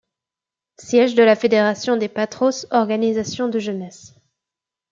Siège 0.79 1.13
de 1.13 1.21
la 1.21 1.35
Fédération 1.35 1.95
des 1.95 2.07
Patros, 2.09 2.65
organisation 2.71 3.49
de 3.49 3.59
jeunesse. 3.59 4.15